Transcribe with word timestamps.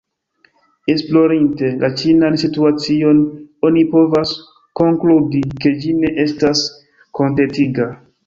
Esplorinte 0.93 1.67
la 1.83 1.89
ĉinan 2.01 2.37
situacion, 2.43 3.19
oni 3.69 3.83
povas 3.91 4.33
konkludi 4.81 5.41
ke 5.65 5.75
ĝi 5.83 5.93
ne 6.01 6.11
estas 6.27 6.65
kontentiga. 7.21 7.89